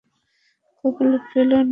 কপালে 0.83 1.17
ফেলো 1.29 1.57
না। 1.59 1.69